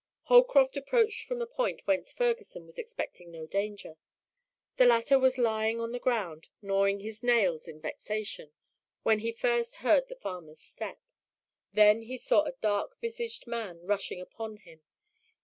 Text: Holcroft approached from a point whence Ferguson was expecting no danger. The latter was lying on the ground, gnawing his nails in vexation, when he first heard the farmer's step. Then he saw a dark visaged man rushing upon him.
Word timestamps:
Holcroft 0.23 0.75
approached 0.75 1.27
from 1.27 1.43
a 1.43 1.45
point 1.45 1.85
whence 1.85 2.11
Ferguson 2.11 2.65
was 2.65 2.79
expecting 2.79 3.29
no 3.29 3.45
danger. 3.45 3.97
The 4.77 4.87
latter 4.87 5.19
was 5.19 5.37
lying 5.37 5.79
on 5.79 5.91
the 5.91 5.99
ground, 5.99 6.49
gnawing 6.59 7.01
his 7.01 7.21
nails 7.21 7.67
in 7.67 7.79
vexation, 7.79 8.51
when 9.03 9.19
he 9.19 9.31
first 9.31 9.75
heard 9.75 10.07
the 10.07 10.15
farmer's 10.15 10.59
step. 10.63 10.99
Then 11.73 12.01
he 12.01 12.17
saw 12.17 12.45
a 12.45 12.53
dark 12.53 12.99
visaged 12.99 13.45
man 13.45 13.85
rushing 13.85 14.19
upon 14.19 14.57
him. 14.57 14.81